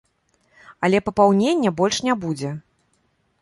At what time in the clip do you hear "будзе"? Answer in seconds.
2.25-2.51